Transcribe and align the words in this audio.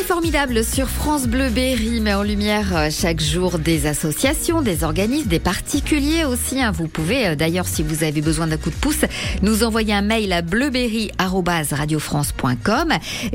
C'est 0.00 0.06
formidable 0.06 0.64
sur 0.64 0.88
France 0.88 1.26
Bleu 1.26 1.50
Berry, 1.50 2.00
met 2.00 2.14
en 2.14 2.22
lumière 2.22 2.74
euh, 2.74 2.88
chaque 2.90 3.20
jour 3.20 3.58
des 3.58 3.86
associations, 3.86 4.62
des 4.62 4.82
organismes, 4.82 5.28
des 5.28 5.40
particuliers 5.40 6.24
aussi. 6.24 6.58
hein. 6.58 6.70
Vous 6.70 6.88
pouvez 6.88 7.26
euh, 7.26 7.34
d'ailleurs, 7.34 7.68
si 7.68 7.82
vous 7.82 8.02
avez 8.02 8.22
besoin 8.22 8.46
d'un 8.46 8.56
coup 8.56 8.70
de 8.70 8.74
pouce, 8.76 9.04
nous 9.42 9.62
envoyer 9.62 9.92
un 9.92 10.00
mail 10.00 10.32
à 10.32 10.40
bleuberry@radiofrance.com. 10.40 12.94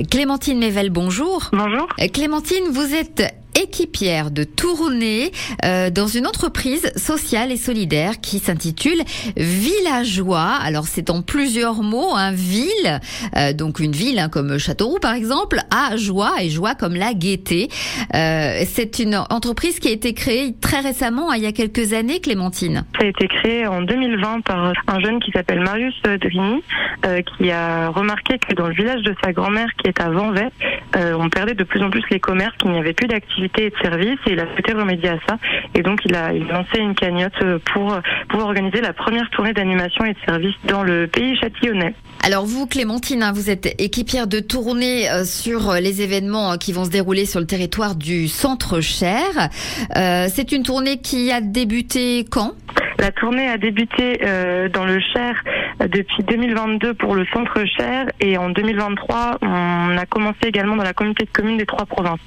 Clémentine 0.09 0.57
Mével, 0.57 0.89
bonjour. 0.89 1.51
Bonjour. 1.53 1.87
Euh, 2.01 2.07
Clémentine, 2.07 2.63
vous 2.71 2.95
êtes 2.95 3.21
équipière 3.61 4.31
de 4.31 4.43
tournée 4.43 5.31
euh, 5.63 5.89
dans 5.89 6.07
une 6.07 6.27
entreprise 6.27 6.91
sociale 6.95 7.51
et 7.51 7.57
solidaire 7.57 8.19
qui 8.21 8.39
s'intitule 8.39 9.01
Villageois. 9.37 10.57
Alors 10.61 10.85
c'est 10.85 11.09
en 11.09 11.21
plusieurs 11.21 11.81
mots, 11.83 12.13
un 12.15 12.31
ville, 12.31 12.99
euh, 13.35 13.53
donc 13.53 13.79
une 13.79 13.93
ville 13.93 14.19
hein, 14.19 14.29
comme 14.29 14.57
Châteauroux 14.57 14.99
par 14.99 15.13
exemple, 15.13 15.59
à 15.71 15.97
joie 15.97 16.33
et 16.41 16.49
joie 16.49 16.75
comme 16.75 16.95
la 16.95 17.13
gaieté. 17.13 17.69
Euh, 18.13 18.63
c'est 18.65 18.99
une 18.99 19.15
entreprise 19.29 19.79
qui 19.79 19.87
a 19.87 19.91
été 19.91 20.13
créée 20.13 20.55
très 20.59 20.79
récemment, 20.79 21.31
hein, 21.31 21.35
il 21.37 21.43
y 21.43 21.47
a 21.47 21.51
quelques 21.51 21.93
années, 21.93 22.19
Clémentine. 22.19 22.85
Ça 22.99 23.05
a 23.05 23.07
été 23.07 23.27
créé 23.27 23.67
en 23.67 23.81
2020 23.81 24.41
par 24.41 24.73
un 24.87 24.99
jeune 24.99 25.19
qui 25.19 25.31
s'appelle 25.31 25.61
Marius 25.61 25.95
Drini, 26.03 26.63
euh, 27.05 27.21
qui 27.21 27.51
a 27.51 27.89
remarqué 27.89 28.37
que 28.39 28.53
dans 28.53 28.67
le 28.67 28.73
village 28.73 29.01
de 29.01 29.15
sa 29.23 29.31
grand-mère, 29.31 29.67
qui 29.77 29.87
est 29.87 29.99
à 29.99 30.09
Vanvet, 30.09 30.49
euh, 30.95 31.13
on 31.19 31.29
perdait 31.29 31.53
de 31.53 31.63
plus 31.63 31.81
en 31.81 31.89
plus 31.89 32.03
les 32.09 32.19
commerces, 32.19 32.55
qu'il 32.57 32.71
n'y 32.71 32.79
avait 32.79 32.93
plus 32.93 33.07
d'activité 33.07 33.44
et 33.57 33.69
de 33.69 33.75
services, 33.81 34.19
et 34.27 34.33
il 34.33 34.39
a 34.39 34.45
souhaité 34.53 34.73
remédier 34.73 35.09
à 35.09 35.19
ça. 35.27 35.37
Et 35.73 35.81
donc 35.81 36.01
il 36.05 36.15
a, 36.15 36.33
lancé 36.33 36.79
une 36.79 36.95
cagnotte 36.95 37.33
pour 37.73 37.97
pouvoir 38.29 38.47
organiser 38.47 38.81
la 38.81 38.93
première 38.93 39.29
tournée 39.31 39.53
d'animation 39.53 40.05
et 40.05 40.13
de 40.13 40.19
services 40.25 40.55
dans 40.65 40.83
le 40.83 41.07
pays 41.07 41.37
châtillonnais. 41.37 41.93
Alors 42.23 42.45
vous, 42.45 42.65
Clémentine, 42.65 43.21
hein, 43.21 43.31
vous 43.33 43.51
êtes 43.51 43.79
équipière 43.79 44.25
de 44.25 44.39
tournée 44.39 45.09
euh, 45.09 45.25
sur 45.25 45.73
les 45.73 46.01
événements 46.01 46.53
euh, 46.53 46.57
qui 46.57 46.73
vont 46.73 46.85
se 46.85 46.89
dérouler 46.89 47.25
sur 47.25 47.39
le 47.39 47.45
territoire 47.45 47.95
du 47.95 48.27
Centre 48.27 48.81
Cher. 48.81 49.49
Euh, 49.95 50.27
c'est 50.33 50.51
une 50.51 50.63
tournée 50.63 50.97
qui 50.97 51.31
a 51.31 51.39
débuté 51.39 52.25
quand? 52.29 52.53
La 52.99 53.11
tournée 53.11 53.47
a 53.47 53.57
débuté 53.57 54.19
euh, 54.23 54.69
dans 54.69 54.85
le 54.85 54.99
Cher 54.99 55.35
euh, 55.81 55.87
depuis 55.87 56.23
2022 56.23 56.93
pour 56.93 57.15
le 57.15 57.25
centre 57.33 57.63
Cher 57.77 58.07
et 58.19 58.37
en 58.37 58.49
2023 58.49 59.37
on 59.41 59.97
a 59.97 60.05
commencé 60.05 60.47
également 60.47 60.75
dans 60.75 60.83
la 60.83 60.93
communauté 60.93 61.25
de 61.25 61.29
communes 61.31 61.57
des 61.57 61.65
trois 61.65 61.85
provinces. 61.85 62.19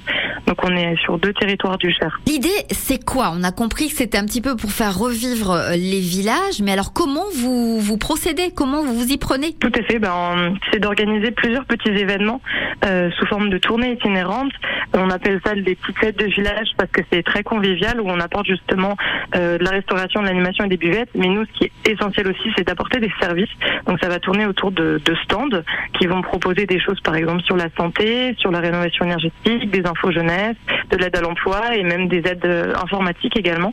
Donc 0.47 0.59
on 0.65 0.75
est 0.77 0.97
sur 1.03 1.19
deux 1.19 1.33
territoires 1.33 1.79
du 1.79 1.93
Cher. 1.93 2.21
L'idée, 2.27 2.49
c'est 2.71 3.05
quoi? 3.05 3.33
On 3.35 3.43
a 3.45 3.53
compris 3.53 3.89
que 3.89 3.95
c'était 3.95 4.19
un 4.19 4.25
petit 4.25 4.41
peu 4.41 4.57
pour 4.57 4.71
faire 4.71 4.97
revivre 4.97 5.53
euh, 5.53 5.71
les 5.73 6.01
villages, 6.01 6.61
mais 6.63 6.73
alors 6.73 6.93
comment 6.93 7.25
vous 7.35 7.81
vous 7.81 7.99
procédez? 7.99 8.51
Comment 8.55 8.83
vous 8.83 8.95
vous 8.95 9.13
y 9.13 9.19
prenez? 9.19 9.55
Tout 9.55 9.73
à 9.79 9.83
fait, 9.83 9.99
ben, 9.99 10.55
c'est 10.73 10.79
d'organiser 10.79 11.31
plusieurs 11.33 11.65
petits 11.65 11.91
événements 11.91 12.41
euh, 12.85 13.11
sous 13.19 13.27
forme 13.27 13.51
de 13.51 13.59
tournées 13.59 13.93
itinérantes. 13.93 14.53
On 14.95 15.11
appelle 15.11 15.41
ça 15.45 15.55
des 15.55 15.75
petites 15.75 15.99
fêtes 15.99 16.19
de 16.19 16.27
village 16.27 16.69
parce 16.77 16.91
que 16.91 17.03
c'est 17.13 17.23
très 17.23 17.43
convivial 17.43 18.01
où 18.01 18.09
on 18.09 18.21
apporte 18.21 18.47
justement 18.47 18.97
euh, 19.37 19.59
de 19.59 19.65
la 19.65 19.71
restauration, 19.71 20.23
de 20.23 20.27
l'animation 20.27 20.58
et 20.65 20.69
des 20.69 20.77
buvettes. 20.77 21.11
Mais 21.15 21.29
nous, 21.29 21.45
ce 21.45 21.53
qui 21.59 21.65
est 21.65 21.93
essentiel 21.93 22.29
aussi, 22.29 22.51
c'est 22.57 22.67
d'apporter 22.67 23.01
des 23.01 23.13
services. 23.21 23.51
Donc 23.87 23.99
ça 24.03 24.09
va 24.09 24.19
tourner 24.19 24.47
autour 24.47 24.71
de, 24.73 25.01
stands 25.25 25.63
qui 25.99 26.07
vont 26.07 26.23
proposer 26.23 26.67
des 26.67 26.79
choses, 26.81 27.01
par 27.01 27.17
exemple 27.17 27.43
sur 27.43 27.57
la 27.57 27.69
santé, 27.77 28.35
sur 28.39 28.51
la 28.51 28.61
rénovation 28.61 29.05
énergétique, 29.05 29.71
des 29.71 29.87
infos 29.87 30.13
jeunesse, 30.13 30.57
de 30.91 30.97
l'aide 30.97 31.17
à 31.17 31.21
l'emploi 31.21 31.75
et 31.75 31.83
même 31.83 32.09
des 32.09 32.19
aides 32.19 32.45
euh, 32.45 32.75
informatiques 32.83 33.37
également. 33.37 33.73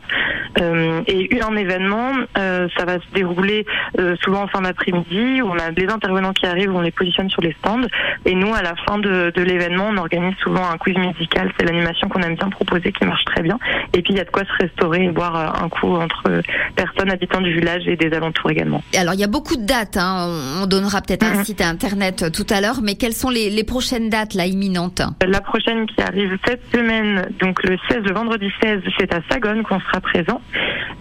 Euh, 0.60 1.02
et 1.06 1.28
un 1.42 1.56
événement, 1.56 2.12
euh, 2.38 2.68
ça 2.76 2.84
va 2.84 2.94
se 2.94 3.14
dérouler 3.14 3.66
euh, 3.98 4.16
souvent 4.22 4.42
en 4.42 4.46
fin 4.46 4.62
d'après-midi 4.62 5.40
on 5.42 5.58
a 5.58 5.70
des 5.70 5.86
intervenants 5.86 6.32
qui 6.32 6.46
arrivent, 6.46 6.74
on 6.74 6.80
les 6.80 6.90
positionne 6.90 7.30
sur 7.30 7.42
les 7.42 7.52
stands. 7.52 7.86
Et 8.24 8.34
nous, 8.34 8.52
à 8.54 8.62
la 8.62 8.74
fin 8.86 8.98
de, 8.98 9.32
de 9.34 9.42
l'événement, 9.42 9.88
on 9.90 9.96
organise 9.96 10.34
souvent 10.36 10.68
un 10.68 10.76
quiz 10.78 10.96
musical. 10.96 11.52
C'est 11.58 11.66
l'animation 11.66 12.08
qu'on 12.08 12.20
aime 12.20 12.34
bien 12.34 12.48
proposer, 12.48 12.92
qui 12.92 13.04
marche 13.04 13.24
très 13.24 13.42
bien. 13.42 13.58
Et 13.92 14.02
puis 14.02 14.14
il 14.14 14.16
y 14.16 14.20
a 14.20 14.24
de 14.24 14.30
quoi 14.30 14.44
se 14.44 14.62
restaurer 14.62 15.04
et 15.04 15.10
boire 15.10 15.62
un 15.62 15.68
coup 15.68 15.94
entre 15.94 16.42
personnes 16.76 17.10
habitants 17.10 17.40
du 17.40 17.52
village 17.52 17.82
et 17.88 17.96
des 17.96 18.12
alentours 18.14 18.50
également. 18.50 18.82
Alors 18.96 19.14
il 19.14 19.20
y 19.20 19.24
a 19.24 19.28
beaucoup 19.28 19.56
de 19.56 19.64
dates. 19.64 19.96
Hein. 19.96 20.28
On 20.28 20.62
on 20.62 20.66
donnera 20.66 21.00
peut-être 21.02 21.24
un 21.24 21.38
Mhm. 21.38 21.44
site 21.44 21.60
internet 21.60 22.22
euh, 22.22 22.30
tout 22.30 22.46
à 22.50 22.60
l'heure, 22.60 22.80
mais 22.82 22.94
quelles 22.94 23.12
sont 23.12 23.30
les, 23.30 23.50
les 23.50 23.64
prochaines 23.64 24.08
dates 24.10 24.34
là 24.34 24.46
imminentes? 24.46 25.02
La 25.26 25.40
prochaine 25.40 25.86
qui 25.86 26.00
arrive 26.02 26.36
cette 26.46 26.62
semaine, 26.74 27.28
donc 27.40 27.62
le 27.64 27.76
16, 27.88 28.02
le 28.04 28.12
vendredi 28.14 28.46
16, 28.62 28.80
c'est 28.98 29.12
à 29.14 29.20
Sagone 29.30 29.62
qu'on 29.64 29.80
sera 29.80 30.00
présent. 30.00 30.40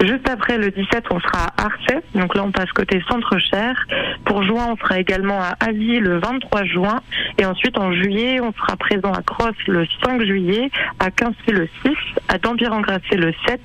Juste 0.02 0.30
après 0.30 0.58
le 0.58 0.72
17, 0.72 1.06
on 1.10 1.20
sera 1.20 1.48
à 1.58 1.66
Arcet, 1.66 2.04
donc 2.14 2.36
là 2.36 2.44
on 2.44 2.52
passe 2.52 2.70
côté 2.72 3.02
centre 3.10 3.38
cher. 3.40 3.76
Pour 4.26 4.44
juin, 4.44 4.74
on 4.74 4.78
sera 4.78 5.00
également 5.00 5.42
à 5.42 5.56
Avis 5.60 6.00
le 6.00 6.20
23 6.20 6.66
juin. 6.66 7.02
Et 7.38 7.46
ensuite 7.46 7.78
en 7.78 7.94
juillet, 7.94 8.40
on 8.42 8.52
sera 8.54 8.76
présent 8.76 9.14
à 9.14 9.22
Crosse 9.22 9.56
le 9.68 9.86
5 10.04 10.22
juillet, 10.24 10.70
à 11.00 11.12
Quincy 11.12 11.52
le 11.52 11.68
6, 11.86 11.94
à 12.28 12.38
Dampierre-en-Grasset 12.38 13.16
le 13.16 13.34
7 13.48 13.62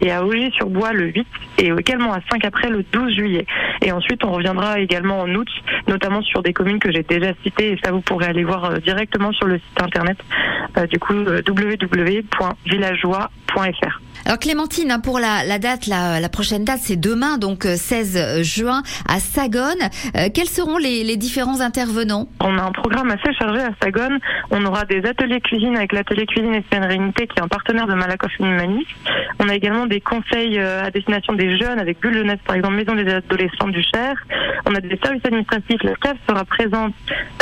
et 0.00 0.10
à 0.10 0.24
Auger-sur-Bois 0.24 0.92
le 0.92 1.08
8 1.08 1.26
et 1.58 1.68
également 1.68 2.12
à 2.12 2.20
5 2.30 2.44
après 2.44 2.70
le 2.70 2.84
12 2.92 3.14
juillet. 3.14 3.46
Et 3.82 3.92
ensuite, 3.92 4.24
on 4.24 4.32
reviendra 4.32 4.80
également 4.80 5.20
en 5.20 5.32
août, 5.34 5.48
notamment 5.88 6.22
sur 6.22 6.42
des 6.42 6.52
communes 6.52 6.78
que 6.78 6.92
j'ai 6.92 7.02
déjà 7.02 7.32
citées 7.42 7.72
et 7.72 7.78
ça 7.84 7.90
vous 7.92 8.00
pourrez 8.00 8.26
aller 8.26 8.44
voir 8.44 8.64
euh, 8.64 8.78
directement 8.78 9.32
sur 9.32 9.46
le 9.46 9.58
site 9.58 9.82
internet 9.82 10.16
euh, 10.76 10.86
du 10.86 10.98
coup 10.98 11.14
euh, 11.14 11.40
www.villageois.fr. 11.46 14.00
Alors 14.26 14.38
Clémentine, 14.38 14.90
hein, 14.90 15.00
pour 15.00 15.18
la, 15.18 15.44
la 15.44 15.58
date, 15.58 15.73
la, 15.86 16.28
prochaine 16.28 16.64
date, 16.64 16.80
c'est 16.80 16.96
demain, 16.96 17.38
donc 17.38 17.66
euh, 17.66 17.76
16 17.76 18.42
juin 18.42 18.82
à 19.08 19.18
Sagone. 19.18 19.82
Euh, 20.16 20.28
quels 20.32 20.48
seront 20.48 20.78
les, 20.78 21.16
différents 21.16 21.60
intervenants? 21.60 22.26
On 22.40 22.58
a 22.58 22.62
un 22.62 22.72
programme 22.72 23.10
assez 23.10 23.32
chargé 23.34 23.60
à 23.60 23.70
Sagone. 23.82 24.18
On 24.50 24.64
aura 24.64 24.84
des 24.84 25.04
ateliers 25.06 25.40
cuisine 25.40 25.76
avec 25.76 25.92
l'atelier 25.92 26.26
cuisine 26.26 26.54
et 26.54 26.64
sérénité 26.72 27.26
qui 27.26 27.38
est 27.38 27.42
un 27.42 27.48
partenaire 27.48 27.86
de 27.86 27.94
Malakoff 27.94 28.32
Humanis. 28.38 28.86
On 29.38 29.48
a 29.48 29.54
également 29.54 29.86
des 29.86 30.00
conseils 30.00 30.58
euh, 30.58 30.84
à 30.84 30.90
destination 30.90 31.32
des 31.34 31.56
jeunes 31.58 31.78
avec 31.78 32.00
Bulle 32.00 32.14
Jeunesse 32.14 32.40
par 32.46 32.56
exemple, 32.56 32.74
Maison 32.74 32.94
des 32.94 33.10
adolescents 33.12 33.68
du 33.68 33.82
Cher. 33.82 34.14
On 34.66 34.74
a 34.74 34.80
des 34.80 34.98
services 35.02 35.24
administratifs, 35.24 35.82
la 35.82 35.94
CAF 35.96 36.16
sera 36.28 36.44
présente 36.44 36.94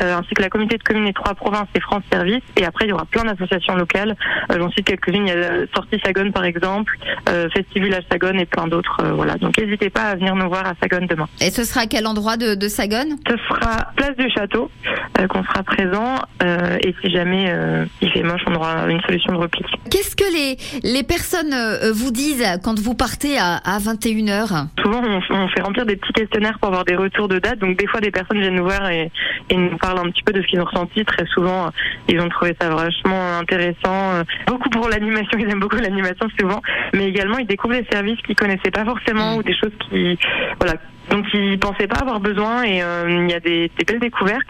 euh, 0.03 0.19
ainsi 0.19 0.35
que 0.35 0.43
la 0.43 0.49
communauté 0.49 0.77
de 0.77 0.83
communes 0.83 1.07
des 1.07 1.13
trois 1.13 1.35
provinces 1.35 1.69
et 1.75 1.81
France 1.81 2.03
Service. 2.13 2.43
Et 2.57 2.65
après 2.65 2.87
il 2.87 2.91
y 2.91 2.93
aura 2.93 3.05
plein 3.07 3.25
d'associations 3.25 3.75
locales. 3.77 4.17
Euh, 4.51 4.59
J'en 4.59 4.71
cite 4.71 4.87
quelques-unes. 4.87 5.27
Il 5.27 5.29
y 5.29 5.33
a 5.33 5.37
euh, 5.37 5.67
Sortie 5.75 6.01
Sagone 6.05 6.33
par 6.33 6.45
exemple, 6.45 6.97
euh, 7.29 7.49
Festivulage 7.55 8.05
Sagone 8.11 8.22
et 8.31 8.47
plein 8.47 8.67
d'autres. 8.69 8.97
euh, 9.03 9.13
voilà. 9.13 9.35
Donc 9.37 9.59
n'hésitez 9.59 9.91
pas 9.91 10.03
à 10.11 10.15
venir 10.17 10.35
nous 10.35 10.49
voir 10.49 10.67
à 10.67 10.73
Sagone 10.81 11.07
demain. 11.07 11.27
Et 11.41 11.51
ce 11.51 11.65
sera 11.65 11.83
à 11.83 11.87
quel 11.87 12.07
endroit 12.07 12.37
de, 12.37 12.55
de 12.55 12.69
Sagone 12.69 13.17
Ce 13.29 13.37
sera 13.49 13.89
place 13.97 14.17
du 14.17 14.31
château 14.31 14.71
euh, 15.19 15.27
qu'on 15.27 15.43
sera 15.45 15.63
présent 15.63 16.15
euh, 16.43 16.79
et 16.83 16.95
si 17.03 17.11
jamais 17.11 17.53
il 18.01 18.11
fait 18.11 18.23
moche, 18.23 18.43
on 18.47 18.55
aura 18.55 18.89
une 18.89 19.01
solution 19.03 19.33
de 19.33 19.39
repli. 19.39 19.63
Qu'est-ce 19.91 20.17
que 20.17 20.25
les, 20.33 20.57
les 20.91 21.03
personnes 21.03 21.55
vous 21.93 22.11
disent 22.11 22.45
quand 22.63 22.79
vous 22.79 22.95
partez 22.95 23.39
à, 23.39 23.57
à 23.57 23.79
21h 23.79 24.67
Souvent, 24.83 25.03
on, 25.05 25.21
on 25.35 25.49
fait 25.49 25.63
remplir 25.63 25.87
des 25.87 25.97
petits 25.97 26.13
questionnaires 26.13 26.59
pour 26.59 26.69
avoir 26.69 26.85
des 26.85 26.97
retours 26.97 27.29
de 27.29 27.39
date. 27.39 27.59
Donc 27.59 27.79
des 27.79 27.87
fois, 27.87 28.01
des 28.01 28.11
personnes 28.11 28.39
viennent 28.41 28.55
nous 28.57 28.65
voir 28.65 28.89
et, 28.91 29.11
et 29.51 29.57
nous 29.57 29.77
parlent 29.79 29.99
un 29.99 30.11
petit 30.11 30.23
peu 30.23 30.33
de 30.33 30.43
ce 30.43 30.47
qu'ils 30.47 30.61
ont 30.61 30.65
ressenti. 30.65 31.05
Très 31.05 31.27
souvent, 31.27 31.71
ils 32.09 32.21
ont 32.21 32.29
trouvé 32.29 32.55
ça 32.61 32.69
vachement 32.69 33.39
intéressant. 33.39 34.23
Beaucoup 34.47 34.71
pour 34.71 34.89
l'animation, 34.89 35.31
ils 35.39 35.49
aiment 35.51 35.61
beaucoup 35.61 35.77
l'animation 35.77 36.27
souvent, 36.39 36.61
mais 36.95 37.07
également 37.09 37.39
ils 37.39 37.47
découvrent 37.47 37.75
des 37.75 37.87
services 37.91 38.12
qu'ils 38.23 38.37
connaissaient 38.37 38.71
pas 38.71 38.85
forcément 38.85 39.23
Mm. 39.23 39.37
ou 39.37 39.43
des 39.43 39.55
choses 39.55 39.73
qui, 39.89 40.19
voilà, 40.61 40.75
dont 41.11 41.23
ils 41.35 41.59
pensaient 41.59 41.87
pas 41.87 42.01
avoir 42.01 42.21
besoin. 42.21 42.63
Et 42.63 42.83
euh, 42.83 43.07
il 43.09 43.31
y 43.31 43.35
a 43.35 43.41
des, 43.41 43.71
des 43.77 43.85
belles 43.85 44.01
découvertes. 44.01 44.41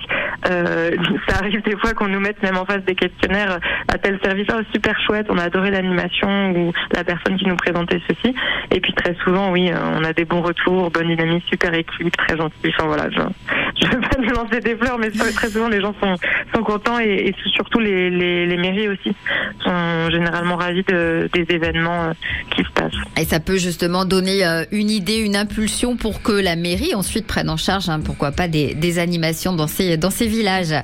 Euh, 0.51 0.91
ça 1.29 1.39
arrive 1.39 1.63
des 1.63 1.77
fois 1.77 1.95
qu'on 1.95 2.09
nous 2.09 2.21
mette 2.21 2.43
même 2.43 2.57
en 2.57 2.65
face 2.65 2.85
des 2.85 2.95
questionnaires 2.95 3.59
à 3.89 3.99
tel 3.99 4.19
service, 4.23 4.47
oh, 4.53 4.61
super 4.73 4.99
chouette, 5.01 5.27
on 5.29 5.39
a 5.39 5.45
adoré 5.45 5.71
l'animation 5.71 6.53
ou 6.53 6.73
la 6.93 7.05
personne 7.05 7.37
qui 7.37 7.47
nous 7.47 7.57
présentait 7.57 8.01
ceci. 8.09 8.35
Et 8.71 8.81
puis 8.81 8.93
très 8.93 9.15
souvent, 9.25 9.51
oui, 9.51 9.71
euh, 9.71 9.77
on 9.99 10.05
a 10.05 10.13
des 10.13 10.25
bons 10.25 10.43
retours, 10.43 10.91
bonne 10.91 11.09
dynamique, 11.09 11.45
super 11.49 11.75
équipe, 11.75 12.17
très 12.17 12.37
gentil. 12.37 12.55
Enfin 12.69 12.87
voilà, 12.87 13.09
je 13.83 13.97
veux 13.97 14.01
pas 14.01 14.17
nous 14.19 14.31
lancer 14.31 14.61
des 14.61 14.77
fleurs, 14.77 14.99
mais 14.99 15.11
très 15.11 15.51
souvent 15.51 15.69
les 15.69 15.81
gens 15.81 15.95
sont 16.01 16.15
sont 16.55 16.63
contents 16.63 16.99
et, 16.99 17.29
et 17.29 17.35
surtout 17.55 17.79
les, 17.81 18.11
les 18.11 18.47
les 18.47 18.57
mairies 18.57 18.89
aussi 18.89 19.15
sont 19.65 20.11
généralement 20.11 20.57
ravis 20.57 20.83
de, 20.85 21.29
des 21.33 21.47
événements 21.55 22.05
euh, 22.05 22.13
qui 22.55 22.63
se 22.63 22.71
passent. 22.71 22.93
Et 23.17 23.25
ça 23.25 23.41
peut 23.41 23.57
justement 23.57 24.05
donner 24.05 24.45
euh, 24.45 24.65
une 24.73 24.91
idée, 24.91 25.19
une 25.19 25.37
impulsion 25.37 25.97
pour 25.97 26.23
que 26.23 26.33
la 26.33 26.57
mairie 26.57 26.95
ensuite 26.95 27.27
prenne 27.27 27.51
en 27.51 27.57
charge, 27.57 27.89
hein, 27.89 28.01
pourquoi 28.05 28.33
pas, 28.33 28.49
des, 28.49 28.75
des 28.75 28.99
animations 28.99 29.55
dans 29.55 29.67
ces, 29.67 29.97
dans 29.97 30.11
ces 30.11 30.27
villages. 30.27 30.75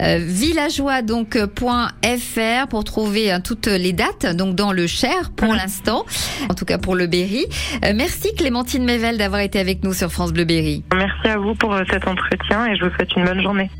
Euh, 0.00 0.18
villageois 0.20 1.02
donc 1.02 1.42
point 1.54 1.88
.fr 2.02 2.68
pour 2.68 2.84
trouver 2.84 3.30
hein, 3.32 3.40
toutes 3.40 3.66
les 3.66 3.92
dates, 3.92 4.34
donc 4.36 4.54
dans 4.54 4.72
le 4.72 4.86
Cher 4.86 5.30
pour 5.36 5.52
l'instant, 5.52 6.04
en 6.50 6.54
tout 6.54 6.64
cas 6.64 6.78
pour 6.78 6.94
le 6.94 7.06
Berry. 7.06 7.46
Euh, 7.84 7.92
merci 7.94 8.34
Clémentine 8.34 8.84
Mével 8.84 9.18
d'avoir 9.18 9.40
été 9.40 9.58
avec 9.58 9.82
nous 9.84 9.92
sur 9.92 10.10
France 10.10 10.32
Bleu 10.32 10.44
Berry. 10.44 10.82
Merci 10.94 11.28
à 11.28 11.38
vous 11.38 11.54
pour 11.54 11.74
euh, 11.74 11.82
cet 11.90 12.06
entretien 12.34 12.66
et 12.66 12.76
je 12.76 12.84
vous 12.84 12.94
souhaite 12.94 13.14
une 13.16 13.24
bonne 13.24 13.42
journée. 13.42 13.70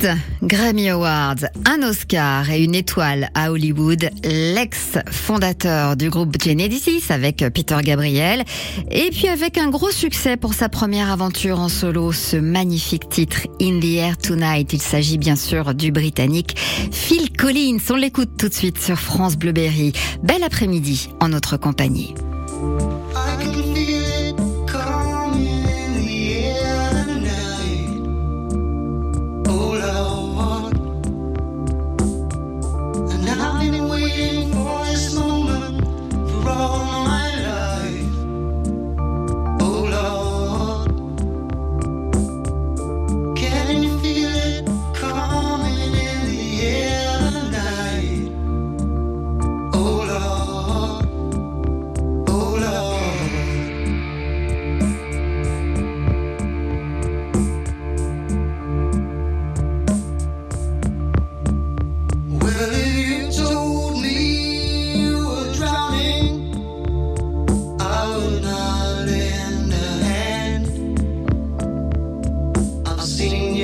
7 0.00 0.08
Grammy 0.42 0.88
Awards, 0.88 1.46
un 1.66 1.82
Oscar 1.82 2.48
et 2.50 2.62
une 2.62 2.74
étoile 2.74 3.28
à 3.34 3.52
Hollywood, 3.52 4.10
l'ex-fondateur 4.24 5.96
du 5.96 6.10
groupe 6.10 6.36
Genesis 6.42 7.04
avec 7.10 7.44
Peter 7.54 7.76
Gabriel, 7.82 8.44
et 8.90 9.10
puis 9.10 9.28
avec 9.28 9.58
un 9.58 9.70
gros 9.70 9.90
succès 9.90 10.36
pour 10.36 10.54
sa 10.54 10.68
première 10.68 11.10
aventure 11.10 11.60
en 11.60 11.68
solo, 11.68 12.12
ce 12.12 12.36
magnifique 12.36 13.08
titre 13.08 13.46
In 13.60 13.80
the 13.80 13.96
Air 13.96 14.18
Tonight. 14.18 14.72
Il 14.72 14.82
s'agit 14.82 15.18
bien 15.18 15.36
sûr 15.36 15.74
du 15.74 15.92
Britannique 15.92 16.56
Phil 16.92 17.30
Collins. 17.32 17.78
On 17.90 17.96
l'écoute 17.96 18.36
tout 18.38 18.48
de 18.48 18.54
suite 18.54 18.80
sur 18.80 18.98
France 18.98 19.36
Bleuberry. 19.36 19.92
Bel 20.22 20.42
après-midi 20.42 21.10
en 21.20 21.28
notre 21.28 21.56
compagnie. 21.56 22.14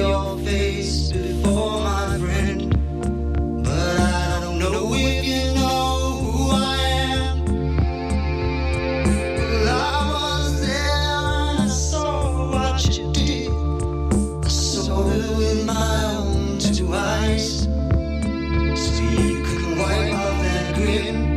your 0.01 0.39
face 0.39 1.13
before, 1.13 1.81
my 1.83 2.19
friend. 2.19 2.59
But 3.65 4.01
I 4.01 4.41
don't 4.41 4.59
know 4.59 4.95
if 4.95 5.25
you 5.27 5.55
know 5.55 6.21
who 6.25 6.51
I 6.53 6.77
am. 7.17 7.45
Well, 9.45 9.69
I 9.69 10.01
was 10.15 10.67
there 10.67 11.11
and 11.51 11.61
I 11.61 11.67
saw 11.69 12.51
what 12.55 12.79
you 12.97 13.13
did. 13.13 13.51
I 14.45 14.49
saw 14.49 15.07
it 15.11 15.37
with 15.39 15.67
my 15.67 16.15
own 16.17 16.59
two 16.59 16.95
eyes. 16.95 17.65
So 18.85 19.03
you 19.05 19.45
wipe 19.81 20.15
off 20.15 20.37
that 20.47 20.75
grin. 20.77 21.30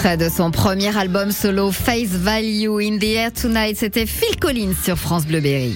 Extrait 0.00 0.16
de 0.16 0.30
son 0.30 0.50
premier 0.50 0.96
album 0.96 1.30
solo 1.30 1.70
Face 1.70 2.08
Value 2.08 2.80
in 2.80 2.96
the 2.96 3.04
Air 3.04 3.32
Tonight, 3.34 3.76
c'était 3.76 4.06
Phil 4.06 4.34
Collins 4.40 4.72
sur 4.82 4.96
France 4.96 5.26
Bleu 5.26 5.40
Berry. 5.40 5.74